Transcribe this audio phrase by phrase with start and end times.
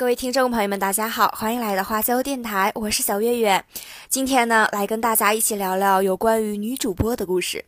[0.00, 3.62] 各位听众朋友们，大家好，欢迎来到花椒电台，我是小月月。
[4.08, 7.66] 今天呢，来跟大家一起聊聊有关于女主播的故事。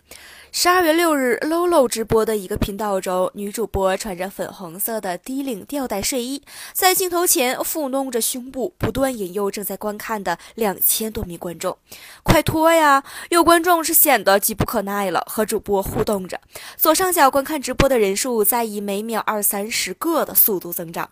[0.55, 6.43] 十二月六日，Lolo 直播的一个频道中，女主播穿着粉红色的低领吊带睡衣，
[6.75, 11.79] 在镜头前抚弄着胸部，不断引诱正在观看的两千多名观众
[12.23, 16.39] ：“快脱呀！”有观众是显得急不可耐了，和主播互动着。
[16.77, 21.09] 左上角观看直播的人数在以每秒二三十个的速度增长。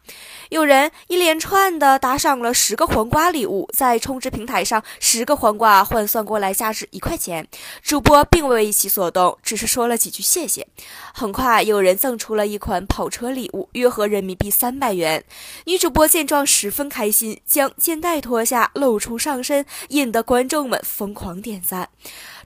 [0.51, 7.49] 有人一连串的打赏了十个黄瓜礼物，在充值平台上，十个黄瓜换算过来价值一块钱。
[7.83, 9.37] 主播并未为其所动。
[9.43, 10.69] 只是说了几句谢谢。
[11.13, 15.25] 很快，有人赠出了一款跑车礼物，约合人民币三百元。
[15.65, 21.89] 女主播见状十分开心，将肩带脱下，露出上身，引得观众们疯狂点赞。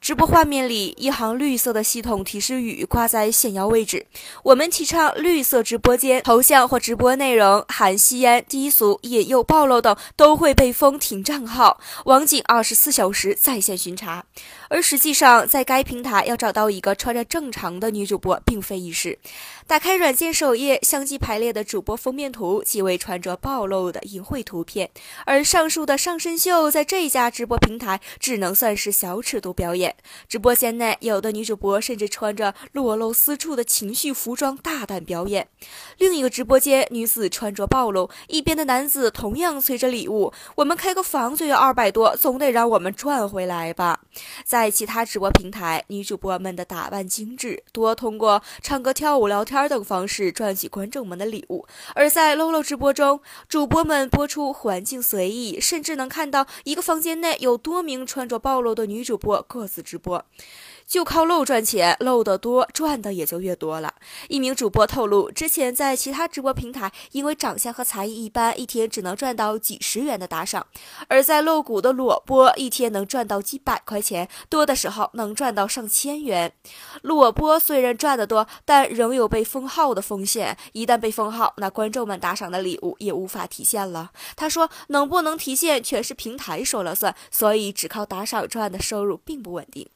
[0.05, 4.05] 直播画面里，一行绿色的系统提示语挂在显要位置。
[4.43, 14.27] 我们提倡绿色直播间，头像或直播内容含吸烟、低俗、引诱、暴露等，都会被封停账号，网警二十四小时在线巡查。
[14.69, 19.19] 而实际上，在该平台要找到一个穿着正常的女主播，并非易事。
[19.67, 24.91] 打开软件首页，相继排列的主播封面图即为穿着暴露的淫秽图片，
[25.25, 29.94] 而上述的上身秀在这家直播平台只能算是小尺度表演。
[30.29, 35.49] 直播间内，有的女主播甚至穿着裸露私处的情绪服装大胆表演。
[35.99, 44.01] 另一个直播间，女子穿着暴露，一边的男子同样催着礼物：“我们开个房就要二百多，总得让我们赚回来吧。”
[44.45, 49.65] 在其他直播平台，女主播们的打扮精致，多通过唱歌、跳舞、聊天。
[49.65, 60.25] 等方式赚取观众们的礼物，而在 Lolo 直播中，主播们播出环境随意，甚至能看到一个房间内有多名穿着暴露的女主播各自直播。
[60.95, 63.95] 就靠露赚钱，露得多，赚的也就越多了。
[64.29, 70.63] 一名主播透露，之前在其他直播平台，因为长相和才艺一般，一天只能赚到几十元的打赏；
[71.09, 76.53] 而在露骨的裸播，一天能赚到几百块钱，多的时候能赚到上千元。
[77.03, 80.57] 裸播虽然赚得多，但仍有被封号的风险。
[80.75, 84.13] 一旦被封号，那观众们打赏的礼物也无法提现了。
[84.37, 89.89] 他说：“能不能提现，全是平台说了算，所以只靠打赏赚的收入并不稳定。”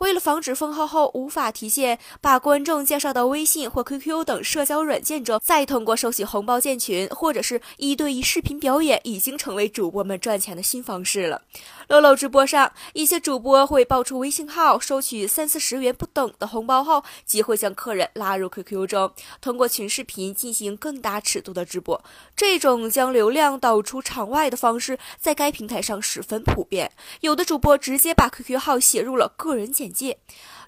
[0.00, 11.42] 为了防止封号后无法提现，把观众介绍到微信或 QQ 等社交软件中，再通过收取红包建群或者是一对一视频表演，已经成为主播们赚钱的新方式了。
[11.88, 19.12] 露露直播上，一些主播会爆出微信号，收取三四十元不等的红包后，即会将客人拉入 QQ 中，
[19.42, 22.02] 通过群视频进行更大尺度的直播。
[22.34, 26.90] 这种将流量导出场外的方式，在该平台上十分普遍。
[27.20, 29.89] 有的主播直接把 QQ 号写入了个人简。
[29.92, 30.18] 借。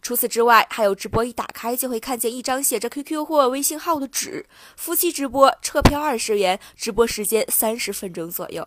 [0.00, 4.46] 除此之外，还有直播一打开就会看见一张写着 QQ 或微信号的纸。
[4.76, 8.66] 夫妻直播，车票二十元，直播时间三十分钟左右。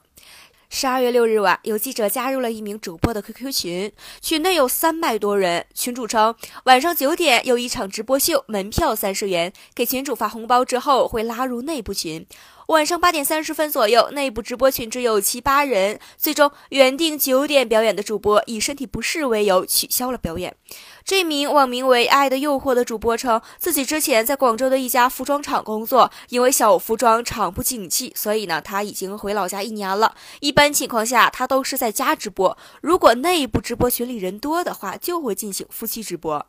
[0.77, 5.65] 十二月六日晚，有记者加入了一名主播的 QQ 群，群内有三百多人。
[5.73, 12.27] 群主称，晚上九点有一场直播秀，门票三十元，给群主发红包之后会拉入内部群。
[12.67, 15.97] 晚上八点三十分左右，内部直播群只有七八人。
[16.17, 20.57] 最终，原定九点表演的主播以身体不适为由取消了表演。
[21.05, 30.15] 这名网名为“爱的诱惑”的主播称，自己之前在广州的一家服装厂工作，因为小服装厂不景气，所以呢，他已经回老家一年了。
[30.39, 32.57] 一般情况下，他都是在家直播。
[32.81, 36.43] 如果内部直播群里人多的话，就会进行夫妻直播。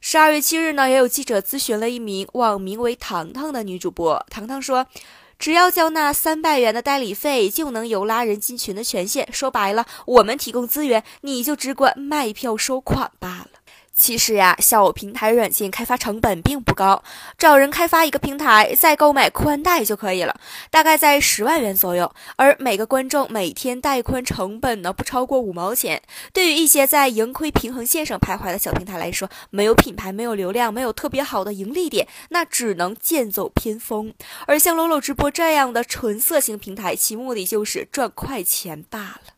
[0.00, 4.88] 十二月七日呢，也有记者咨询了一名网名为“糖糖”的女主播，糖糖说。
[5.38, 9.26] 只要交纳三百元的代理费，就能有拉人进群的权限。
[9.32, 13.59] 说白了，我们提供资源，你就只管卖票收款罢了。
[14.00, 17.04] 其实呀，小平台软件开发成本并不高，
[17.36, 20.34] 找人开发一个平台，再购买宽带就可以了，
[20.70, 22.10] 大概在十万元左右。
[22.36, 26.00] 而每个观众每天带宽成本呢，不超过五毛钱。
[26.32, 34.14] 对于一些在盈亏平衡线上徘徊的小平台来说，没有品牌，没有流量，没有特别好的盈利点，那只能剑走偏锋。
[34.46, 39.29] 而像 Lolo 直播这样的纯色情平台，其目的就是赚快钱罢了。